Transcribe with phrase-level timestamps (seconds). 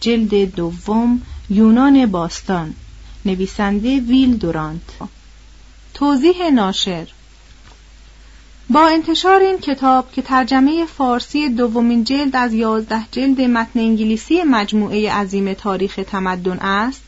[0.00, 2.74] جلد دوم یونان باستان.
[3.24, 4.80] نویسنده ویل دورانت.
[5.94, 7.06] توضیح ناشر.
[8.70, 15.12] با انتشار این کتاب که ترجمه فارسی دومین جلد از یازده جلد متن انگلیسی مجموعه
[15.12, 17.02] عظیم تاریخ تمدن است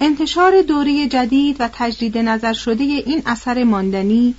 [0.00, 4.34] انتشار دوره جدید و تجدید نظر شده این اثر ماندنی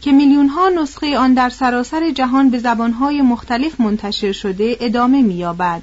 [0.00, 5.82] که میلیون ها نسخه آن در سراسر جهان به زبانهای مختلف منتشر شده ادامه می‌یابد.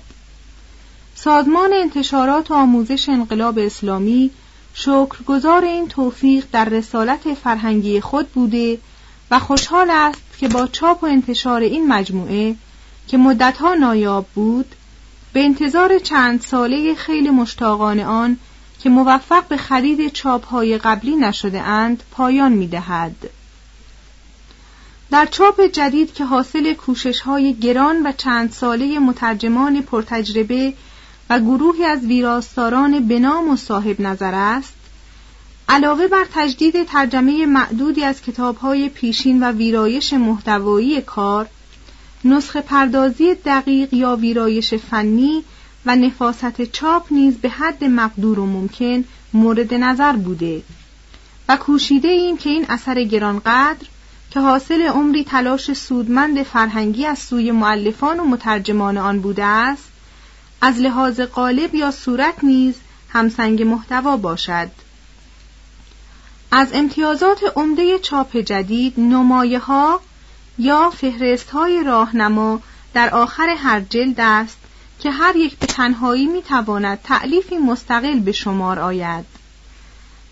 [1.16, 4.32] سازمان انتشارات و آموزش انقلاب اسلامی
[4.74, 8.78] شکرگزار این توفیق در رسالت فرهنگی خود بوده
[9.32, 12.56] و خوشحال است که با چاپ و انتشار این مجموعه
[13.08, 14.76] که مدتها نایاب بود
[15.34, 18.38] به انتظار چند ساله خیلی مشتاقان آن
[18.80, 23.16] که موفق به خرید چاپهای قبلی نشده اند پایان می دهد.
[25.12, 30.74] در چاپ جدید که حاصل کوشش های گران و چند ساله مترجمان پرتجربه
[31.30, 34.74] و گروهی از ویراستاران بنام و صاحب نظر است
[35.70, 41.48] علاوه بر تجدید ترجمه معدودی از کتابهای پیشین و ویرایش محتوایی کار
[42.26, 45.44] نسخه پردازی دقیق یا ویرایش فنی
[45.86, 49.04] و نفاست چاپ نیز به حد مقدور و ممکن
[49.34, 50.62] مورد نظر بوده
[51.50, 53.88] و کوشیده ایم که این اثر گرانقدر
[54.32, 59.95] که حاصل عمری تلاش سودمند فرهنگی از سوی معلفان و مترجمان آن بوده است
[60.66, 62.76] از لحاظ قالب یا صورت نیز
[63.10, 64.68] همسنگ محتوا باشد.
[66.52, 70.02] از امتیازات عمده چاپ جدید نمایه ها
[70.58, 72.62] یا فهرست های راهنما
[72.94, 74.58] در آخر هر جلد است
[75.00, 79.26] که هر یک به تنهایی می تواند تعلیفی مستقل به شمار آید.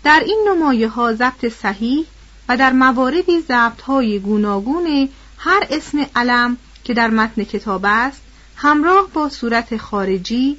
[0.04, 2.06] در این نمایه ها ضبط صحیح
[2.48, 5.08] و در مواردی ضبط های گوناگون
[5.38, 8.23] هر اسم علم که در متن کتاب است
[8.56, 10.56] همراه با صورت خارجی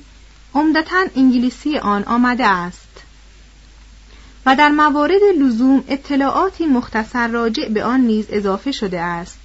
[0.54, 2.86] عمدتا انگلیسی آن آمده است
[4.46, 9.40] و در موارد لزوم اطلاعاتی مختصر راجع به آن نیز اضافه شده است.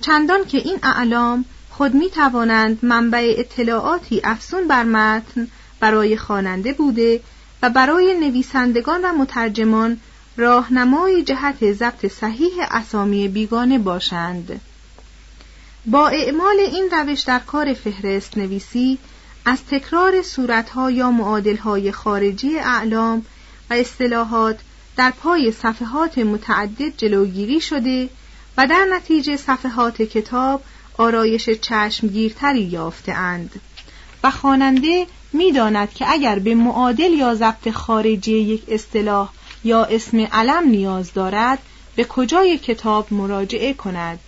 [0.00, 5.48] چندان که این اعلام خود می توانند منبع اطلاعاتی افسون بر متن
[5.80, 7.20] برای خواننده بوده
[7.62, 10.00] و برای نویسندگان و مترجمان
[10.36, 14.60] راهنمای جهت ضبط صحیح اسامی بیگانه باشند.
[15.86, 18.98] با اعمال این روش در کار فهرست نویسی
[19.44, 23.26] از تکرار صورتها یا معادلهای خارجی اعلام
[23.70, 24.58] و اصطلاحات
[24.96, 28.08] در پای صفحات متعدد جلوگیری شده
[28.56, 30.62] و در نتیجه صفحات کتاب
[30.98, 33.60] آرایش چشمگیرتری یافتهاند
[34.24, 39.30] و خواننده می‌داند که اگر به معادل یا ضبط خارجی یک اصطلاح
[39.64, 41.58] یا اسم علم نیاز دارد
[41.96, 44.18] به کجای کتاب مراجعه کند؟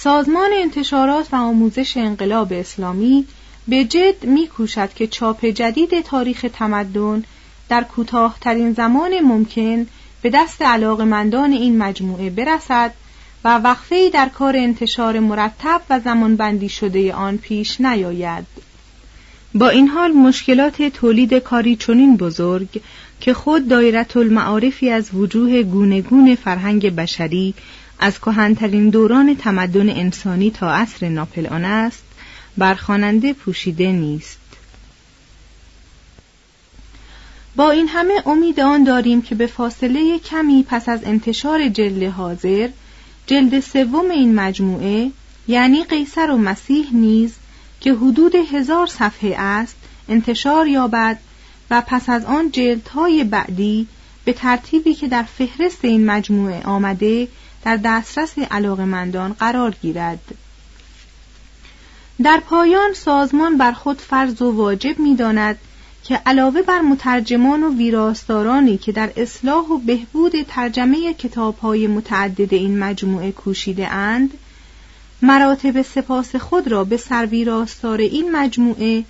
[0.00, 3.26] سازمان انتشارات و آموزش انقلاب اسلامی
[3.68, 7.24] به جد میکوشد که چاپ جدید تاریخ تمدن
[7.68, 9.86] در کوتاهترین زمان ممکن
[10.22, 12.94] به دست علاقمندان این مجموعه برسد
[13.44, 18.46] و وقفه در کار انتشار مرتب و زمانبندی شده آن پیش نیاید.
[19.54, 22.82] با این حال مشکلات تولید کاری چنین بزرگ
[23.20, 27.54] که خود دایرت المعارفی از وجوه گونگون فرهنگ بشری
[27.98, 32.02] از کهنترین دوران تمدن انسانی تا عصر ناپل آن است
[32.58, 34.38] بر خواننده پوشیده نیست.
[37.56, 42.68] با این همه امید آن داریم که به فاصله کمی پس از انتشار جلد حاضر
[43.26, 45.10] جلد سوم این مجموعه
[45.48, 47.34] یعنی قیصر و مسیح نیز
[47.80, 49.76] که حدود هزار صفحه است
[50.08, 51.18] انتشار یابد
[51.70, 53.86] و پس از آن جلدهای بعدی
[54.24, 57.28] به ترتیبی که در فهرست این مجموعه آمده
[57.64, 60.34] در دسترس علاقمندان قرار گیرد.
[62.22, 65.58] در پایان سازمان بر خود فرض و واجب می داند
[66.04, 72.78] که علاوه بر مترجمان و ویراستارانی که در اصلاح و بهبود ترجمه کتابهای متعدد این
[72.78, 74.30] مجموعه کوشیده اند
[75.22, 79.04] مراتب سپاس خود را به سرویراستار این مجموعه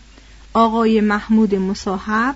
[0.54, 2.34] آقای محمود مصاحب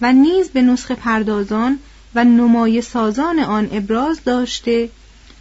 [0.00, 1.78] و نیز به نسخه پردازان
[2.14, 4.88] و نمای سازان آن ابراز داشته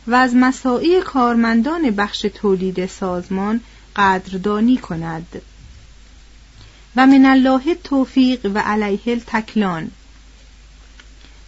[0.07, 3.61] و از مساعی کارمندان بخش تولید سازمان
[3.95, 5.41] قدردانی کند.
[6.95, 9.91] و من الله توفیق و علیه تکلان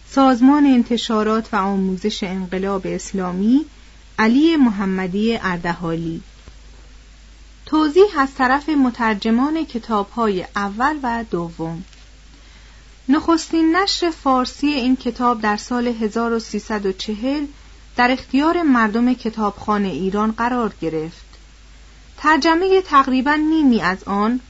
[0.08, 3.64] سازمان انتشارات و آموزش انقلاب اسلامی
[4.18, 6.22] علی محمدی اردهالی.
[7.66, 11.84] توضیح از طرف مترجمان کتابهای اول و دوم.
[13.08, 17.46] نخستین نشر فارسی این کتاب در سال 1340
[17.96, 21.26] در اختیار مردم کتابخانه ایران قرار گرفت
[22.18, 24.40] ترجمه تقریبا نیمی از آن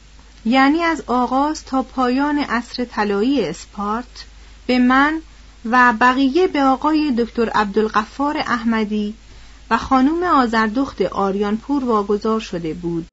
[0.44, 4.26] یعنی از آغاز تا پایان عصر طلایی اسپارت
[4.66, 5.22] به من
[5.64, 9.14] و بقیه به آقای دکتر عبدالقفار احمدی
[9.70, 13.06] و خانم آزردخت آریانپور واگذار شده بود.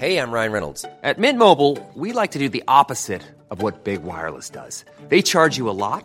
[0.00, 0.86] Hey, I'm Ryan Reynolds.
[1.02, 4.84] At Mint Mobile, we like to do the opposite of what Big Wireless does.
[5.10, 6.04] They charge you a lot,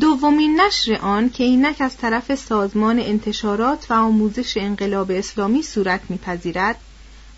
[0.00, 6.76] دومین نشر آن که اینک از طرف سازمان انتشارات و آموزش انقلاب اسلامی صورت میپذیرد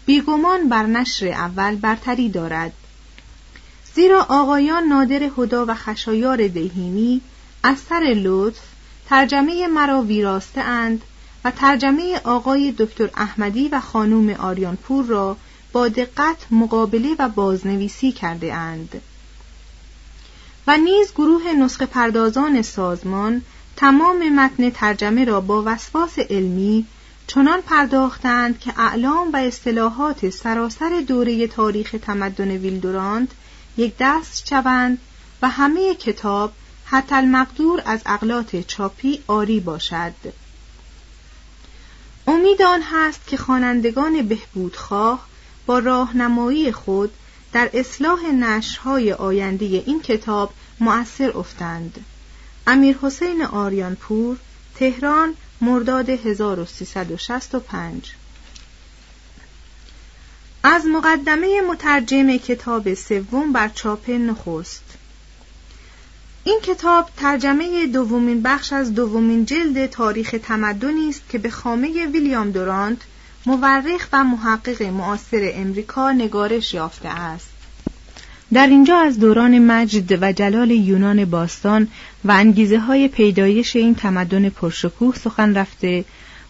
[0.07, 2.73] بیگمان بر نشر اول برتری دارد.
[3.95, 7.21] زیرا آقایان نادر هدا و خشایار دهیمی
[7.63, 8.63] از سر لطف
[9.09, 11.03] ترجمه مرا ویراسته اند
[11.45, 15.37] و ترجمه آقای دکتر احمدی و خانوم آریانپور را
[15.73, 19.01] با دقت مقابله و بازنویسی کرده اند.
[20.69, 23.43] و نیز گروه نسخه پردازان سازمان
[23.77, 26.87] تمام متن ترجمه را با وسواس علمی
[27.27, 33.29] چنان پرداختند که اعلام و اصطلاحات سراسر دوره تاریخ تمدن ویلدورانت
[33.77, 34.99] یک دست شوند
[35.43, 36.53] و همه کتاب
[36.85, 40.15] حتی المقدور از اقلات چاپی آری باشد.
[42.27, 45.27] امید آن هست که خوانندگان بهبودخواه
[45.67, 47.11] با راهنمایی خود
[47.53, 52.05] در اصلاح نشرهای آینده این کتاب مؤثر افتند.
[52.67, 54.37] امیر حسین آریانپور
[54.75, 58.13] تهران مرداد 1365
[60.63, 64.85] از مقدمه مترجم کتاب سوم بر چاپ نخست.
[66.45, 72.51] این کتاب ترجمه دومین بخش از دومین جلد تاریخ تمدنی است که به خامه ویلیام
[72.51, 72.99] دورانت
[73.47, 77.49] مورخ و محقق معاصر امریکا نگارش یافته است.
[78.53, 81.89] در اینجا از دوران مجد و جلال یونان باستان
[82.25, 86.05] و انگیزه های پیدایش این تمدن پرشکوه سخن رفته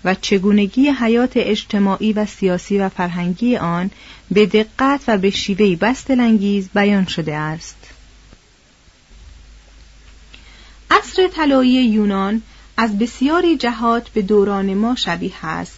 [0.05, 3.91] و چگونگی حیات اجتماعی و سیاسی و فرهنگی آن
[4.31, 7.77] به دقت و به شیوهی بستلانگیز بیان شده است.
[10.91, 12.43] عصر طلایی یونان
[12.77, 15.78] از بسیاری جهات به دوران ما شبیه است.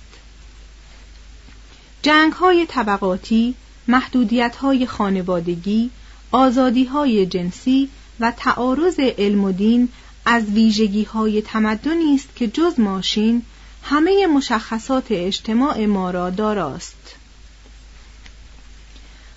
[2.03, 3.55] جنگ های طبقاتی،
[3.89, 5.91] محدودیت های خانوادگی،
[6.31, 7.89] آزادی های جنسی
[8.21, 9.89] و تعارض علم و دین
[10.25, 13.43] از ویژگی های تمدنی است که جز ماشین
[13.83, 17.15] همه مشخصات اجتماع ما را داراست.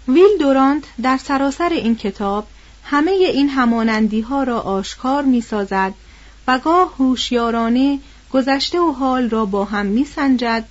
[0.08, 2.48] ویل دورانت در سراسر این کتاب
[2.84, 5.94] همه این همانندی ها را آشکار می سازد
[6.48, 8.00] و گاه هوشیارانه
[8.34, 10.66] گذشته و حال را با هم می سنجد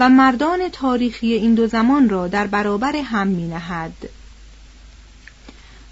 [0.00, 4.08] و مردان تاریخی این دو زمان را در برابر هم می نهد.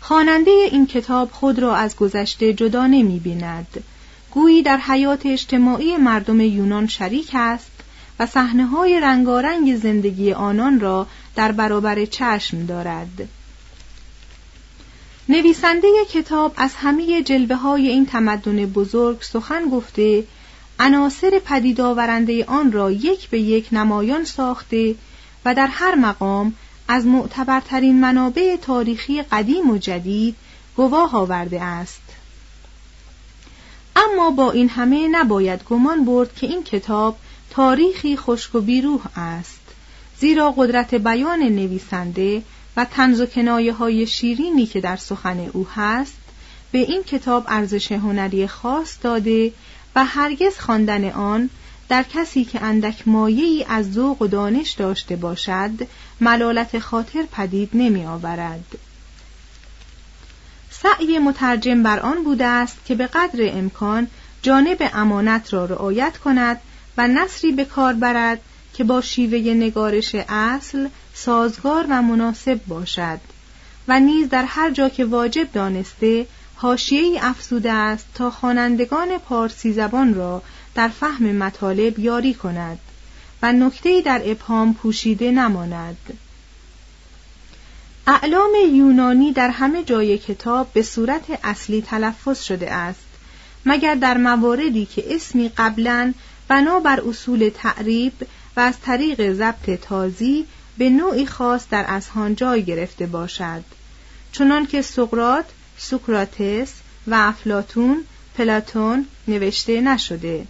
[0.00, 3.84] خواننده این کتاب خود را از گذشته جدا نمی بیند.
[4.30, 7.70] گویی در حیات اجتماعی مردم یونان شریک است
[8.18, 13.28] و صحنه های رنگارنگ زندگی آنان را در برابر چشم دارد.
[15.28, 20.24] نویسنده کتاب از همه جلوه های این تمدن بزرگ سخن گفته
[20.78, 24.94] عناصر پدید آورنده آن را یک به یک نمایان ساخته
[25.44, 26.54] و در هر مقام
[26.88, 30.36] از معتبرترین منابع تاریخی قدیم و جدید
[30.76, 32.02] گواه آورده است.
[33.96, 37.16] اما با این همه نباید گمان برد که این کتاب
[37.50, 39.60] تاریخی خشک و بیروح است
[40.20, 42.42] زیرا قدرت بیان نویسنده
[42.76, 46.16] و تنز و کنایه های شیرینی که در سخن او هست
[46.72, 49.52] به این کتاب ارزش هنری خاص داده
[49.96, 51.50] و هرگز خواندن آن
[51.88, 55.70] در کسی که اندک مایه‌ای از ذوق و دانش داشته باشد
[56.20, 58.78] ملالت خاطر پدید نمی آورد.
[60.70, 64.06] سعی مترجم بر آن بوده است که به قدر امکان
[64.42, 66.60] جانب امانت را رعایت کند
[66.96, 68.40] و نصری به کار برد
[68.74, 73.20] که با شیوه نگارش اصل سازگار و مناسب باشد
[73.88, 76.26] و نیز در هر جا که واجب دانسته
[76.56, 80.42] حاشیه‌ای افزوده است تا خوانندگان پارسی زبان را
[80.74, 82.78] در فهم مطالب یاری کند
[83.42, 86.18] و نکته‌ای در ابهام پوشیده نماند.
[88.06, 93.06] اعلام یونانی در همه جای کتاب به صورت اصلی تلفظ شده است
[93.66, 96.14] مگر در مواردی که اسمی قبلا
[96.48, 98.12] بنا بر اصول تعریب
[98.56, 100.46] و از طریق ضبط تازی
[100.78, 103.64] به نوعی خاص در اذهان جای گرفته باشد.
[104.32, 105.44] چنان که سقرات
[105.78, 106.72] سوکراتس
[107.06, 108.04] و افلاتون
[108.36, 110.46] پلاتون نوشته نشده.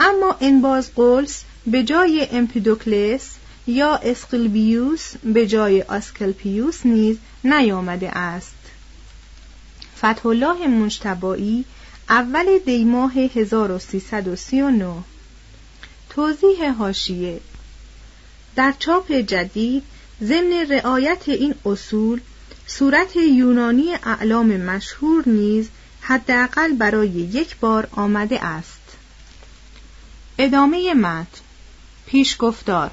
[0.00, 3.30] اما انباز قلس به جای امپیدوکلس
[3.66, 8.54] یا اسقلبیوس به جای آسکلپیوس نیز نیامده است.
[9.98, 11.64] فتح الله منشتبایی
[12.08, 14.94] اول دیماه 1339
[16.10, 17.40] توضیح هاشیه
[18.56, 19.82] در چاپ جدید
[20.22, 22.20] ضمن رعایت این اصول
[22.76, 25.68] صورت یونانی اعلام مشهور نیز
[26.00, 28.80] حداقل برای یک بار آمده است.
[30.38, 31.40] ادامه متن.
[32.06, 32.90] پیش گفتار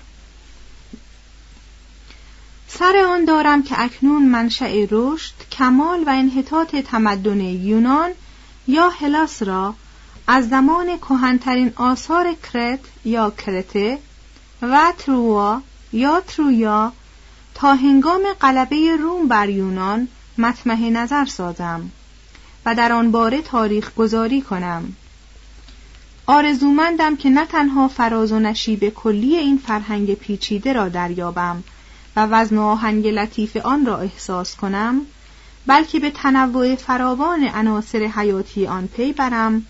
[2.68, 8.12] سر آن دارم که اکنون منشأ رشد کمال و انحطاط تمدن یونان
[8.68, 9.76] یا هلاس را
[10.28, 14.00] از زمان کهنترین آثار کرت یا کرته
[14.62, 15.62] و تروا
[15.94, 16.94] یا ترویا
[17.58, 21.92] تا هنگام غلبه روم بر یونان مطمح نظر سازم
[22.66, 24.94] و در آن باره تاریخ گذاری کنم.
[26.26, 31.64] آرزومندم که نه تنها فراز و نشیب کلی این فرهنگ پیچیده را دریابم
[32.16, 35.02] و وزن و آهنگ لطیف آن را احساس کنم
[35.68, 39.66] بلکه به تنوع فراوان عناصر حیاتی آن پی برم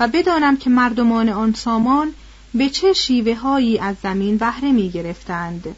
[0.00, 2.12] و بدانم که مردمان آن سامان
[2.54, 5.76] به چه شیوه هایی از زمین بهره می گرفتند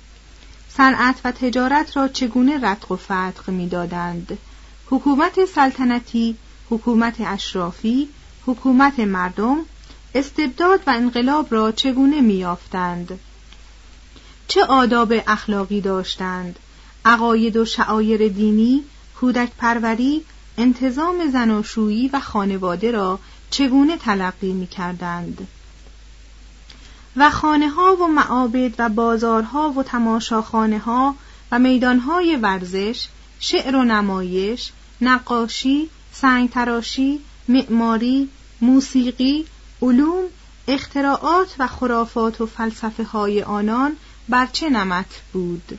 [0.76, 4.38] صنعت و تجارت را چگونه رتق و فتق می‌دادند؟
[4.86, 6.36] حکومت سلطنتی
[6.70, 8.08] حکومت اشرافی
[8.46, 9.58] حکومت مردم
[10.14, 13.18] استبداد و انقلاب را چگونه میافتند
[14.48, 16.58] چه آداب اخلاقی داشتند؟
[17.04, 18.84] عقاید و شعایر دینی
[19.20, 20.24] کودک پروری
[20.58, 23.18] انتظام زناشویی و خانواده را
[23.50, 25.48] چگونه تلقی می کردند
[27.16, 31.14] و خانه ها و معابد و بازارها و تماشاخانه ها
[31.52, 33.08] و میدانهای ورزش
[33.40, 38.28] شعر و نمایش نقاشی سنگتراشی معماری
[38.60, 39.46] موسیقی
[39.82, 40.24] علوم
[40.68, 43.96] اختراعات و خرافات و فلسفه های آنان
[44.28, 45.78] بر چه نمت بود؟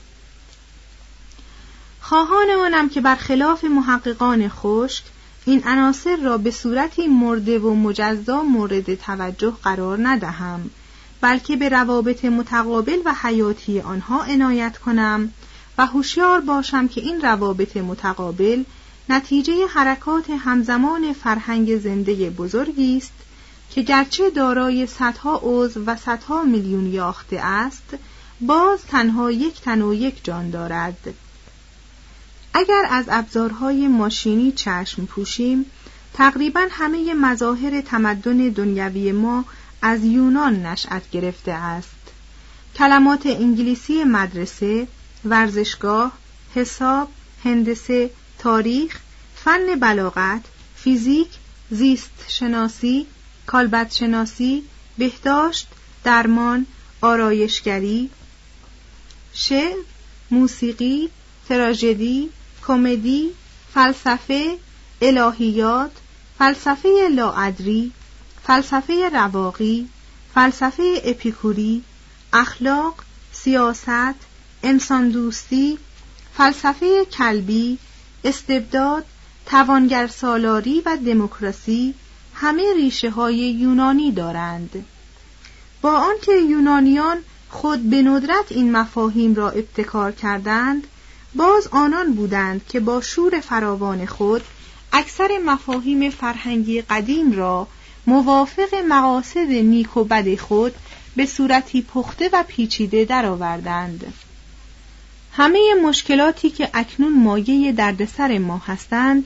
[2.01, 5.03] خواهان آنم که برخلاف محققان خشک
[5.45, 10.69] این عناصر را به صورتی مرده و مجزا مورد توجه قرار ندهم.
[11.23, 15.31] بلکه به روابط متقابل و حیاتی آنها عنایت کنم
[15.77, 18.63] و هوشیار باشم که این روابط متقابل
[19.09, 23.13] نتیجه حرکات همزمان فرهنگ زنده بزرگی است
[23.71, 27.97] که گرچه دارای صدها عضو و صدها میلیون یاخته است
[28.41, 31.13] باز تنها یک تن و یک جان دارد.
[32.53, 35.65] اگر از ابزارهای ماشینی چشم پوشیم
[36.13, 39.45] تقریبا همه مظاهر تمدن دنیوی ما
[39.85, 41.95] از یونان نشأت گرفته است.
[42.75, 44.87] کلمات انگلیسی مدرسه،
[45.25, 46.11] ورزشگاه،
[46.55, 47.09] حساب،
[47.43, 48.09] هندسه،
[48.39, 48.99] تاریخ،
[49.35, 50.41] فن بلاغت،
[50.75, 51.27] فیزیک،
[51.71, 53.05] زیست شناسی،
[53.45, 54.63] کالبد شناسی،
[54.97, 55.67] بهداشت،
[56.03, 56.65] درمان،
[57.01, 58.09] آرایشگری،
[59.33, 59.77] شعر،
[60.31, 61.09] موسیقی،
[61.49, 62.29] تراژدی،
[62.67, 63.31] کمدی،
[63.73, 64.57] فلسفه،
[65.01, 65.91] الهیات،
[66.39, 67.91] فلسفه لاعدری،
[68.43, 69.89] فلسفه رواقی،
[70.35, 71.83] فلسفه اپیکوری،
[72.33, 72.95] اخلاق،
[73.31, 74.15] سیاست،
[74.63, 75.77] انسان دوستی،
[76.38, 77.77] فلسفه کلبی،
[78.23, 79.05] استبداد،
[79.45, 81.93] توانگر سالاری و دموکراسی
[82.33, 84.85] همه ریشه های یونانی دارند.
[85.81, 87.17] با آنکه یونانیان
[87.50, 90.88] خود به ندرت این مفاهیم را ابتکار کردند
[91.35, 94.41] باز آنان بودند که با شور فراوان خود
[94.93, 97.67] اکثر مفاهیم فرهنگی قدیم را
[98.07, 100.75] موافق مقاصد نیک و بد خود
[101.15, 104.13] به صورتی پخته و پیچیده درآوردند.
[105.31, 109.25] همه مشکلاتی که اکنون مایه دردسر ما هستند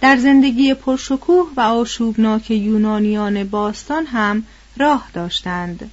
[0.00, 4.42] در زندگی پرشکوه و آشوبناک یونانیان باستان هم
[4.76, 5.90] راه داشتند.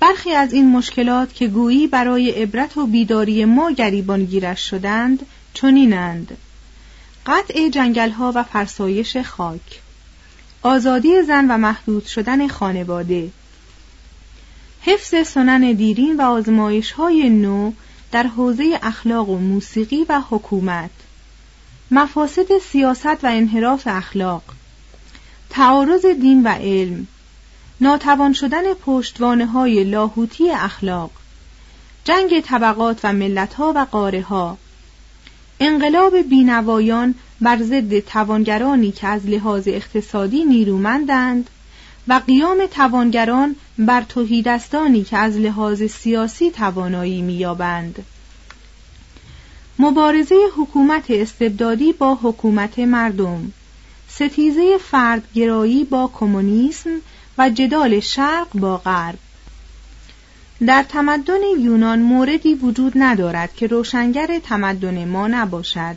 [0.00, 6.36] برخی از این مشکلات که گویی برای عبرت و بیداری ما گریبان گیرش شدند چنینند.
[7.26, 9.83] قطع جنگلها و فرسایش خاک.
[10.66, 13.30] آزادی زن و محدود شدن خانواده.
[14.80, 17.72] حفظ سنن دیرین و آزمایش های نو
[18.12, 20.90] در حوزه اخلاق و موسیقی و حکومت.
[21.90, 24.42] مفاسد سیاست و انحراف اخلاق.
[25.50, 27.06] تعارض دین و علم.
[27.80, 31.10] ناتوان شدن پشتوانه های لاهوتی اخلاق.
[32.04, 34.58] جنگ طبقات و ملت ها و قاره ها
[35.60, 41.50] انقلاب بینوایان بر ضد توانگرانی که از لحاظ اقتصادی نیرومندند
[42.08, 48.04] و قیام توانگران بر توهیدستانی که از لحاظ سیاسی توانایی میابند
[49.78, 53.52] مبارزه حکومت استبدادی با حکومت مردم
[54.08, 56.90] ستیزه فردگرایی با کمونیسم
[57.38, 59.18] و جدال شرق با غرب.
[60.66, 65.96] در تمدن یونان موردی وجود ندارد که روشنگر تمدن ما نباشد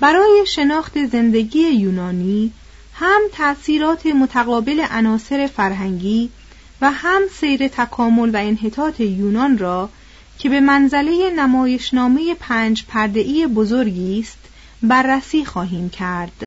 [0.00, 2.52] برای شناخت زندگی یونانی
[2.94, 6.30] هم تأثیرات متقابل عناصر فرهنگی
[6.80, 9.88] و هم سیر تکامل و انحطاط یونان را
[10.38, 14.38] که به منزله نمایشنامه پنج پرده‌ای بزرگی است
[14.82, 16.46] بررسی خواهیم کرد.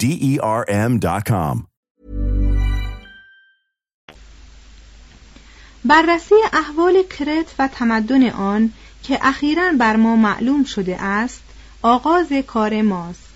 [0.00, 1.56] D E R M.com.
[5.84, 11.42] بررسی احوال کرت و تمدن آن که اخیرا بر ما معلوم شده است
[11.82, 13.32] آغاز کار ماست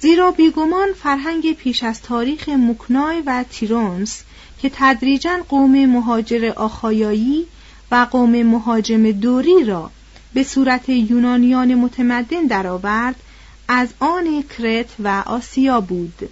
[0.00, 4.22] زیرا بیگمان فرهنگ پیش از تاریخ مکنای و تیرونس
[4.62, 7.46] که تدریجا قوم مهاجر آخایایی
[7.90, 9.90] و قوم مهاجم دوری را
[10.34, 13.16] به صورت یونانیان متمدن درآورد
[13.74, 16.30] از آن کرت و آسیا بود.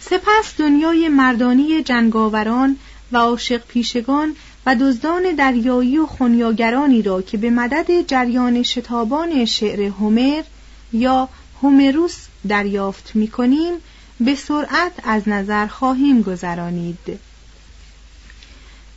[0.00, 2.76] سپس دنیای مردانی جنگاوران
[3.12, 9.80] و عاشق پیشگان و دزدان دریایی و خونیاگرانی را که به مدد جریان شتابان شعر
[9.80, 10.42] هومر
[10.92, 11.28] یا
[11.62, 12.16] هومروس
[12.48, 13.74] دریافت می کنیم
[14.20, 17.18] به سرعت از نظر خواهیم گذرانید.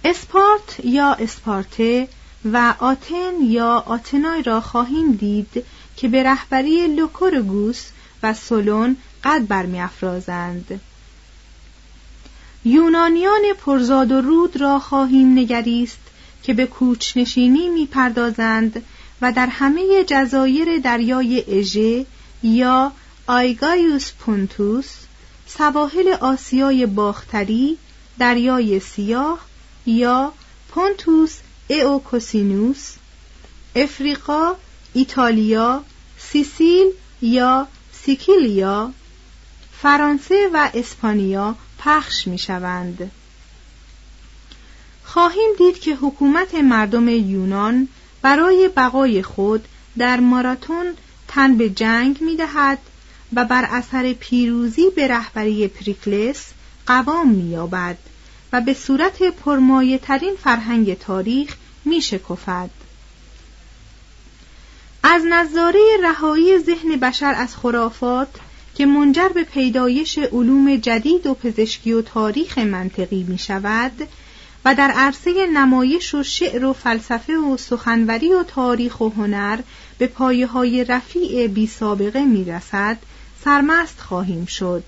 [0.06, 2.08] اسپارت یا اسپارته
[2.46, 5.66] و آتن یا آتنای را خواهیم دید
[5.98, 7.86] که به رهبری لوکورگوس
[8.24, 10.82] و سولون قد برمیافرازند.
[12.66, 16.00] یونانیان پرزاد و رود را خواهیم نگریست
[16.44, 18.84] که به کوچنشینی می‌پردازند
[19.22, 22.06] و در همه جزایر دریای اژه
[22.44, 22.92] یا
[23.28, 24.90] آیگایوس پونتوس
[25.48, 27.78] سواحل آسیای باختری
[28.20, 29.40] دریای سیاه
[29.86, 30.34] یا
[30.70, 31.38] پونتوس
[31.70, 32.94] اوکوسینوس
[33.76, 34.56] افریقا
[34.94, 35.84] ایتالیا
[36.18, 36.88] سیسیل
[37.22, 38.92] یا سیکیلیا
[39.82, 43.12] فرانسه و اسپانیا پخش می شوند.
[45.04, 47.88] خواهیم دید که حکومت مردم یونان
[48.22, 50.94] برای بقای خود در ماراتون
[51.28, 52.80] تن به جنگ می دهد
[53.34, 56.46] و بر اثر پیروزی به رهبری پریکلس
[56.88, 57.56] قوام می
[58.54, 62.83] و به صورت پرمایه ترین فرهنگ تاریخ می شکفد.
[65.04, 68.28] از نظاره رهایی ذهن بشر از خرافات
[68.76, 73.92] که منجر به پیدایش علوم جدید و پزشکی و تاریخ منطقی می شود
[74.66, 79.60] و در عرصه نمایش و شعر و فلسفه و سخنوری و تاریخ و هنر
[79.98, 82.98] به پایه های رفیع بی سابقه می رسد
[83.44, 84.84] سرمست خواهیم شد.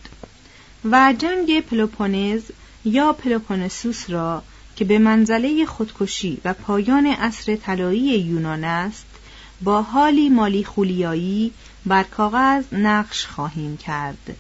[0.92, 2.42] و جنگ پلوپونز
[2.86, 4.44] یا پلوپونسوس را
[4.76, 9.06] که به منزله خودکشی و پایان عصر طلایی یونان است
[9.62, 11.54] با حالی مالیخولیایی
[11.86, 14.36] بر کاغذ نقش خواهیم کرد.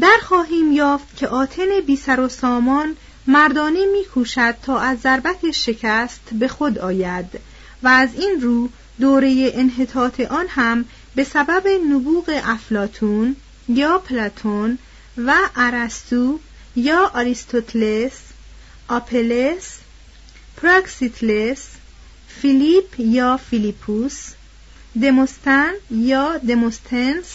[0.00, 6.20] در خواهیم یافت که آتن بی سر و سامان مردانه میکوشد تا از ضربت شکست
[6.32, 7.40] به خود آید
[7.82, 8.68] و از این رو
[9.00, 13.36] دوره انحطاط آن هم به سبب نبوغ افلاطون
[13.68, 14.78] یا پلاتون
[15.18, 16.38] و ارسطو
[16.76, 18.20] یا آریستوتلس
[18.88, 19.78] آپلس
[20.64, 21.62] پراکسیتلس
[22.40, 24.30] فیلیپ یا فیلیپوس
[25.02, 27.26] دموستن یا دموستنس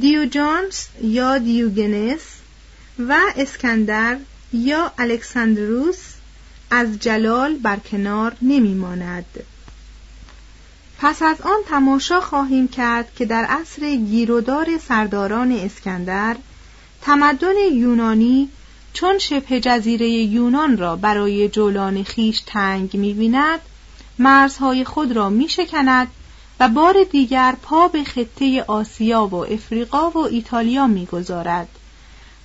[0.00, 2.20] دیوجانس یا دیوگنس
[2.98, 4.16] و اسکندر
[4.52, 5.98] یا الکساندروس
[6.70, 9.44] از جلال برکنار نمیماند.
[10.98, 16.36] پس از آن تماشا خواهیم کرد که در عصر گیرودار سرداران اسکندر
[17.02, 18.48] تمدن یونانی
[18.96, 23.60] چون شبه جزیره یونان را برای جولان خیش تنگ می‌بیند
[24.18, 26.08] مرزهای خود را میشکند
[26.60, 31.68] و بار دیگر پا به خطه آسیا و افریقا و ایتالیا می‌گذارد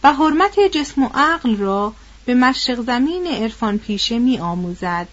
[0.04, 1.94] و حرمت جسم و عقل را
[2.26, 5.08] به مشرق زمین عرفان پیشه می آموزد.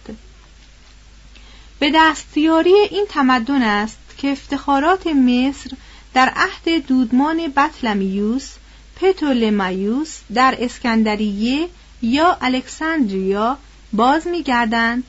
[1.79, 5.71] به دستیاری این تمدن است که افتخارات مصر
[6.15, 8.58] در عهد دودمان بطلمیوس
[9.01, 11.69] پتولمایوس در اسکندریه
[12.03, 13.59] یا الکساندریا
[13.93, 15.05] باز میگردند.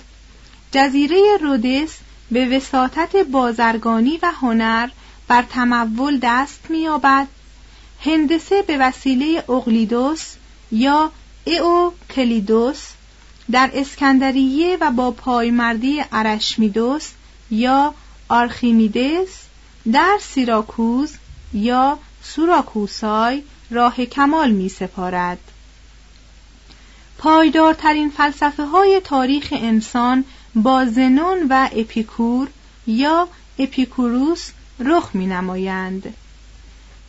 [0.71, 1.97] جزیره رودس
[2.31, 4.89] به وساطت بازرگانی و هنر
[5.27, 7.27] بر تمول دست مییابد.
[8.05, 10.25] هندسه به وسیله اغلیدوس
[10.71, 11.11] یا
[11.61, 12.87] او کلیدوس
[13.51, 17.09] در اسکندریه و با پایمردی ارشمیدوس
[17.51, 17.93] یا
[18.29, 19.29] آرخیمیدس
[19.93, 21.13] در سیراکوز
[21.53, 25.37] یا سوراکوسای راه کمال می سپارد.
[27.17, 32.47] پایدارترین فلسفه های تاریخ انسان با زنون و اپیکور
[32.87, 33.27] یا
[33.59, 36.13] اپیکوروس رخ می نمایند.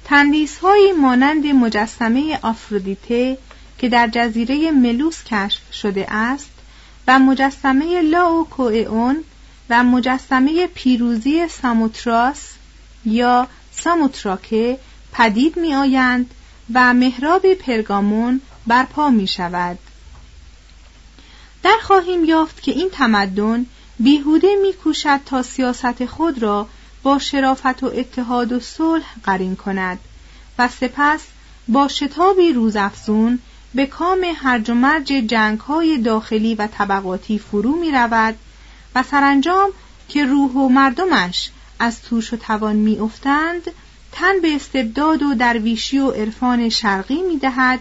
[0.05, 3.39] تندیس هایی مانند مجسمه آفرودیته
[3.79, 6.51] که در جزیره ملوس کشف شده است
[7.09, 9.25] و مجسمه لاو کوئون
[9.71, 12.49] و مجسمه پیروزی ساموتراس
[13.05, 14.79] یا ساموتراکه
[15.13, 16.35] پدید می آیند
[16.75, 19.79] و محراب پرگامون برپا می شود.
[21.63, 23.67] در خواهیم یافت که این تمدن
[23.99, 26.69] بیهوده میکوشد تا سیاست خود را
[27.03, 29.99] با شرافت و اتحاد و صلح قرین کند
[30.59, 31.21] و سپس
[31.69, 33.39] با شتابی روزافزون
[33.75, 38.35] به کام هرج و مرج جنگهای داخلی و طبقاتی فرو می رود
[38.95, 39.71] و سرانجام
[40.09, 43.71] که روح و مردمش از توش و توان می افتند
[44.13, 47.81] تن به استبداد و درویشی و عرفان شرقی می دهد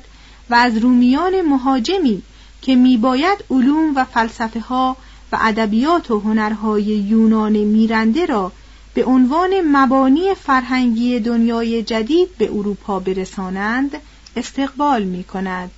[0.50, 2.22] و از رومیان مهاجمی
[2.62, 4.98] که میباید علوم و فلسفه ها
[5.32, 8.52] و ادبیات و هنرهای یونان میرنده را
[8.94, 13.98] به عنوان مبانی فرهنگی دنیای جدید به اروپا برسانند
[14.36, 15.72] استقبال می کند.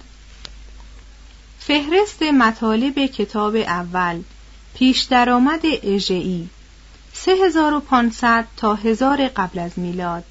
[1.60, 4.22] فهرست مطالب کتاب اول
[4.74, 6.48] پیش درآمد اژه‌ای
[7.14, 10.24] 3500 تا هزار قبل از میلاد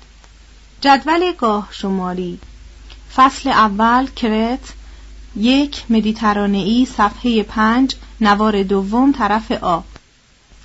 [0.80, 2.38] جدول گاه شماری.
[3.16, 4.72] فصل اول کرت.
[5.36, 9.80] یک مدیترانه صفحه پنج نوار دوم طرف آ.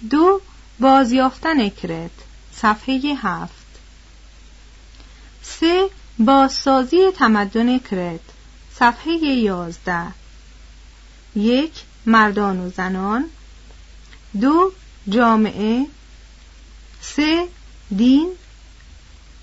[0.10, 0.41] دو
[0.80, 2.12] بازیافتن کرت.
[2.54, 3.65] صفحه هفت.
[5.43, 8.19] سه بازسازی تمدن کرت.
[8.75, 10.08] صفحه یازده.
[11.36, 11.71] یک
[12.06, 13.25] مردان و زنان.
[14.41, 14.71] دو
[15.10, 15.86] جامعه.
[17.01, 17.47] سه
[17.97, 18.32] دین.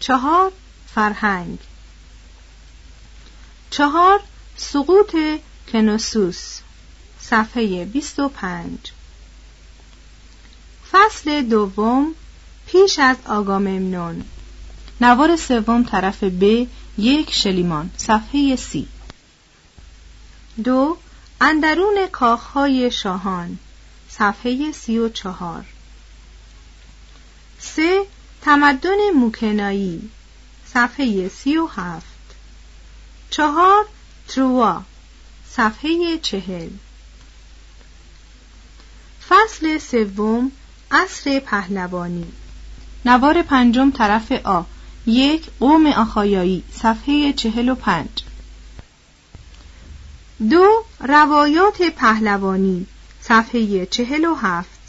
[0.00, 0.52] چهار
[0.94, 1.58] فرهنگ.
[3.70, 4.20] چهار
[4.56, 5.16] سقوط
[5.72, 6.60] کنوسوس
[7.20, 8.78] صفحه 25
[10.92, 12.14] فصل دوم
[12.66, 14.24] پیش از آگاممنون
[15.00, 16.66] نوار سوم طرف ب
[16.98, 18.88] یک شلیمان صفحه سی.
[20.64, 20.96] دو
[21.40, 23.58] اندرون کاخهای شاهان
[24.08, 25.64] صفحه سی و چهار.
[27.58, 28.06] سه
[28.42, 30.10] تمدن موکنایی.
[30.74, 32.06] صفحه سی و هفت.
[33.30, 33.84] چهار
[34.28, 34.82] تروا.
[35.50, 36.68] صفحه چهل.
[39.28, 40.52] فصل سوم
[40.90, 42.32] عصر پهلوانی.
[43.04, 44.62] نوار پنجم طرف آ.
[45.06, 46.64] یک قوم آخایایی.
[46.72, 48.08] صفحه چهل و پنج.
[50.50, 52.86] دو روایات پهلوانی.
[53.20, 54.80] صفحه چهل و هفت.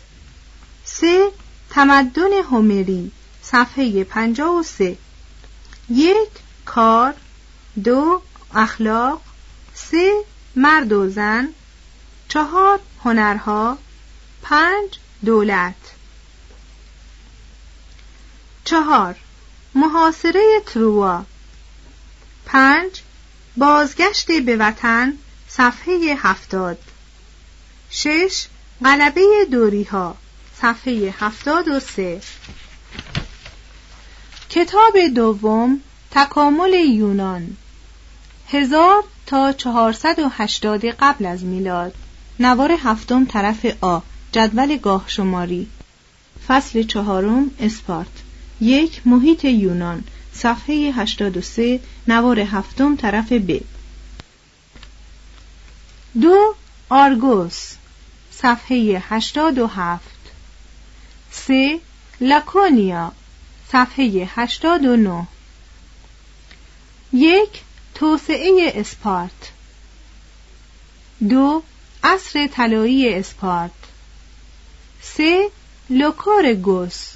[0.86, 1.32] سه
[1.70, 3.12] تمدن هومری.
[3.42, 4.98] صفحه پنجاه و سه.
[5.90, 6.30] یک
[6.66, 7.14] کار
[7.84, 8.22] دو
[8.56, 9.22] اخلاق
[9.74, 10.24] سه
[10.56, 11.50] مرد و زن
[12.28, 13.78] چهار هنرها
[14.42, 15.76] پنج دولت.
[18.66, 19.16] چهار
[19.76, 21.26] محاصره تروا.
[22.46, 23.02] پنج
[23.58, 25.14] بازگشت به وطن
[25.48, 26.80] صفحه هفتاد.
[27.90, 28.46] شش
[28.86, 30.18] غلبه دوری ها
[30.62, 32.22] صفحه هفتاد و سه.
[34.56, 37.58] کتاب دوم تکامل یونان.
[38.48, 41.96] هزار تا چهارصد و هشتاد قبل از میلاد.
[42.40, 44.00] نوار هفتم طرف آ
[44.32, 45.68] جدول گاه شماری.
[46.48, 48.08] فصل چهارم اسپارت.
[48.62, 50.04] یک محیط یونان.
[50.34, 53.60] صفحه 83 نوار هفتم طرف ب.
[56.22, 56.56] دو
[56.90, 57.74] آرگوس.
[58.32, 60.02] صفحه 87
[61.32, 61.80] سه
[62.22, 63.23] لاکونیا.
[63.74, 65.28] صفحه 89
[67.14, 67.62] یک
[67.96, 69.52] توسعه اسپارت.
[71.30, 71.64] دو
[72.04, 73.72] عصر طلایی اسپارت.
[75.02, 75.52] سه
[75.90, 77.14] لوکورگوس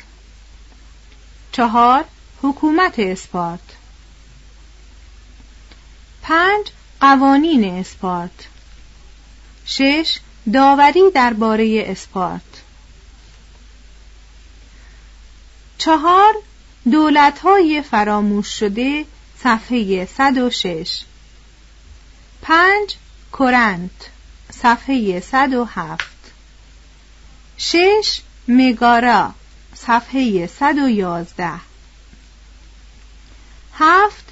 [1.51, 2.05] چهار
[2.41, 3.75] حکومت اسپارت.
[6.21, 6.67] پنج
[7.01, 8.47] قوانین اسپارت.
[9.65, 10.19] شش
[10.53, 12.41] داوری درباره اسپارت.
[15.77, 16.33] چهار
[16.91, 19.05] دولت‌های فراموش شده
[19.43, 21.01] صفحه 106
[22.41, 22.95] پنج
[23.39, 23.91] کرنت
[24.51, 26.05] صفحه 107
[27.57, 29.33] شش مگارا
[29.75, 31.49] صفحه 111
[33.73, 34.25] هفت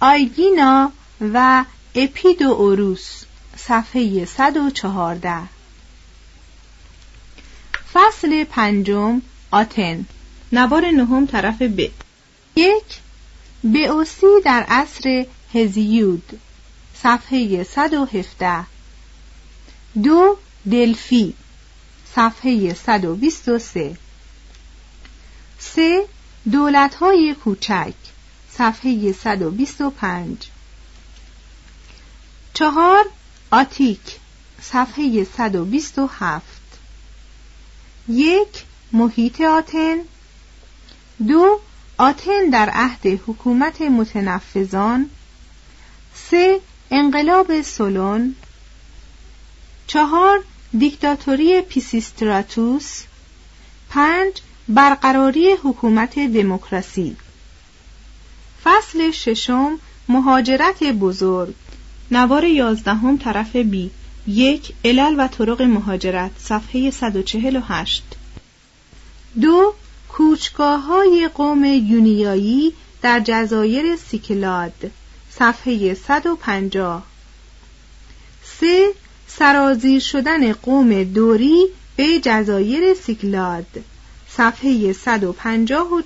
[0.00, 3.24] آیگینا و اپیدو اوروس
[3.56, 5.42] صفحه 114
[7.92, 10.06] فصل پنجم آتن.
[10.52, 11.99] نوار نهم طرف ب.
[12.60, 13.00] یک
[13.64, 16.40] بئوسی در عصر هزیود
[17.02, 18.64] صفحه 117
[20.02, 20.36] دو
[20.70, 21.34] دلفی
[22.14, 23.96] صفحه 123
[25.58, 26.06] سه.
[26.52, 27.94] دولت های کوچک
[28.52, 30.36] صفحه 125
[32.54, 33.04] چهار
[33.50, 34.00] آتیک
[34.62, 36.44] صفحه 127
[38.08, 39.96] یک محیط آتن.
[41.28, 41.60] دو
[42.00, 45.10] آتن در عهد حکومت متنفذان
[46.30, 46.60] سه
[46.90, 48.34] انقلاب سولون
[49.86, 50.44] چهار
[50.78, 53.02] دیکتاتوری پیسیستراتوس
[53.90, 54.32] پنج
[54.68, 57.16] برقراری حکومت دموکراسی.
[58.64, 61.54] فصل ششم مهاجرت بزرگ.
[62.10, 63.90] نوار یازدهم طرف B.
[64.26, 66.30] یک علل و طرق مهاجرت.
[66.38, 68.02] صفحه 148
[69.40, 69.74] دو
[70.12, 74.90] کوچگاه های قوم یونیایی در جزایر سیکلاد
[75.30, 77.02] صفحه 150
[78.44, 78.94] سه
[79.28, 83.84] سرازیر شدن قوم دوری به جزایر سیکلاد
[84.28, 86.02] صفحه 154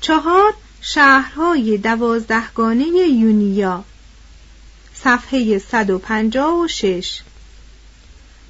[0.00, 0.54] چهار.
[0.80, 3.84] شهرهای دوازدهگانه یونیا
[4.94, 7.20] صفحه 156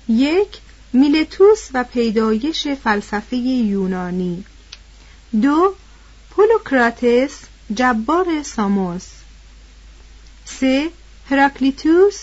[0.08, 0.48] یک
[0.92, 4.44] میلتوس و پیدایش فلسفه یونانی.
[5.42, 5.74] دو
[6.30, 7.38] پولوکراتس
[7.74, 9.06] جبار ساموس.
[10.44, 10.90] سه
[11.30, 12.20] هراکلیتوس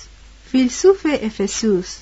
[0.52, 1.96] فیلسوف افسوس.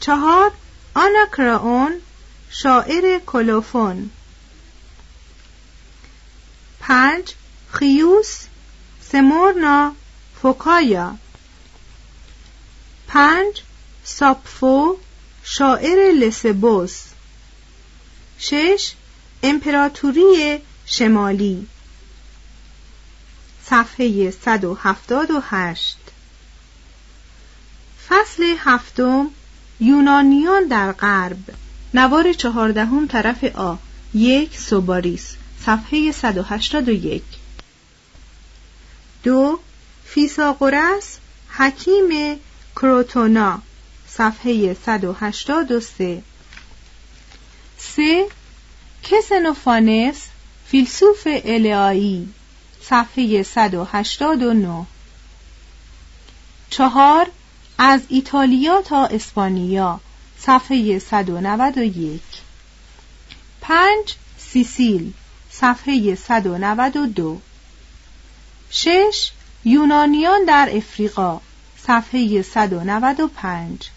[0.00, 0.52] چهار
[0.94, 2.00] آناکراون
[2.50, 4.10] شاعر کلوفون.
[6.80, 7.34] پنج
[7.72, 8.46] خیوس
[9.12, 9.92] سمورنا
[10.42, 11.14] فوکایا.
[13.08, 13.62] پنج
[14.04, 14.96] ساپفو
[15.52, 17.02] شاعر لسبوس
[18.38, 18.92] شش
[19.42, 21.66] امپراتوری شمالی.
[23.64, 25.96] صفحه 178
[28.08, 29.30] فصل هفتم
[29.80, 31.54] یونانیان در غرب.
[31.94, 33.74] نوار چهاردهم طرف آ.
[34.14, 35.34] یک سوباریس.
[35.66, 37.22] صفحه 181
[39.22, 39.58] دو
[40.04, 41.18] فیساغورس
[41.58, 42.38] حکیم
[42.76, 43.62] کروتونا.
[44.16, 46.22] صفحه 183
[47.78, 48.26] سه.
[49.02, 50.16] کسنوفانس
[50.66, 52.28] فیلسوف الیایی
[52.82, 54.86] صفحه 189
[56.70, 57.26] چهار
[57.78, 60.00] از ایتالیا تا اسپانیا
[60.38, 62.20] صفحه 191
[63.60, 65.12] پنج سیسیل
[65.50, 67.40] صفحه 192
[68.70, 69.30] شش
[69.64, 71.40] یونانیان در افریقا
[71.86, 73.90] صفحه 195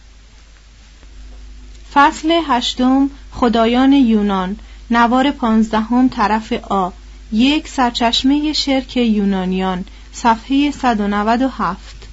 [1.94, 4.60] فصل هشتم خدایان یونان.
[4.92, 6.90] نوار پانزدهم طرف آ.
[7.32, 9.86] یک سرچشمه شرک یونانیان.
[10.14, 12.08] صفحه 197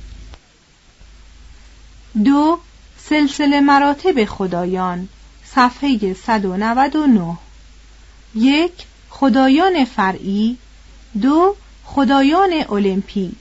[2.24, 2.58] دو
[2.98, 5.08] سلسله مراتب خدایان.
[5.44, 7.36] صفحه 199
[8.34, 8.72] یک
[9.10, 10.56] خدایان فرعی.
[11.22, 13.32] دو خدایان المپی.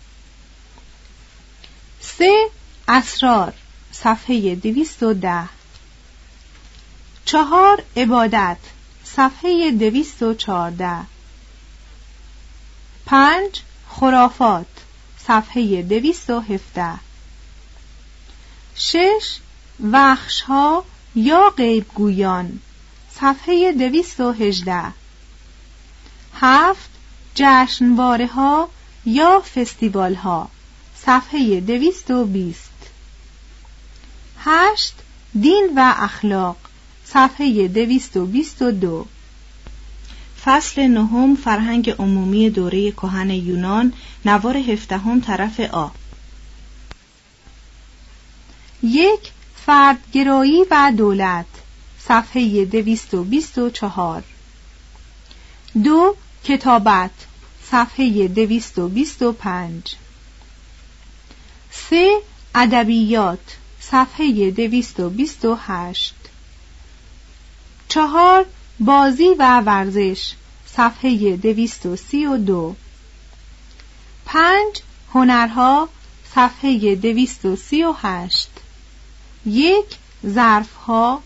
[2.01, 2.49] سه
[2.87, 3.53] اسرار.
[3.91, 5.58] صفحه 210
[7.31, 8.57] چهار عبادت
[9.03, 11.05] صفحه 214
[13.05, 14.65] پنج خرافات
[15.27, 16.99] صفحه 217
[18.75, 19.39] شش
[19.91, 22.59] وخش ها یا غیبگویان
[23.15, 24.93] صفحه 218
[26.35, 26.89] هفت
[27.35, 28.69] جشنواره ها
[29.05, 30.49] یا فستیوال ها
[31.05, 32.55] صفحه 220
[34.39, 34.93] هشت
[35.41, 36.68] دین و اخلاق
[37.13, 39.05] صفحه 222
[40.45, 43.93] فصل نهم فرهنگ عمومی دوره کهن یونان
[44.25, 45.87] نوار هفدهم طرف آ.
[48.83, 49.31] یک
[49.65, 51.45] فردگرایی و دولت
[51.99, 54.23] صفحه 224
[55.83, 57.11] دو کتابت
[57.71, 59.95] صفحه 225
[61.71, 62.21] سه
[62.55, 66.18] ادبیات صفحه 228
[67.89, 68.45] چهار
[68.79, 70.33] بازی و ورزش
[70.65, 72.75] صفحه 232
[74.25, 74.81] پنج
[75.13, 75.89] هنرها
[76.35, 78.49] صفحه 238
[79.45, 79.85] یک
[80.27, 81.21] ظرفها.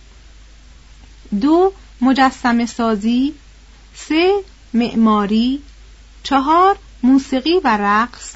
[1.41, 3.33] دو مجسم سازی
[3.95, 5.61] سه معماری.
[6.23, 8.33] چهار موسیقی و رقص.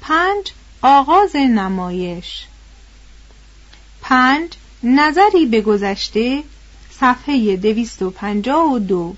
[0.00, 0.52] پنج
[0.82, 2.46] آغاز نمایش.
[4.02, 4.52] پنج
[4.82, 6.42] نظری به گذشته.
[7.00, 9.16] صفحه 252